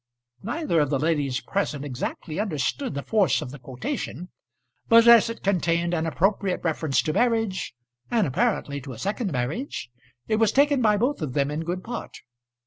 [0.41, 4.29] Neither of the ladies present exactly understood the force of the quotation;
[4.89, 7.75] but as it contained an appropriate reference to marriage,
[8.09, 9.91] and apparently to a second marriage,
[10.27, 12.17] it was taken by both of them in good part.